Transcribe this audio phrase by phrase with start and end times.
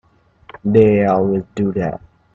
[0.65, 2.01] They always do that.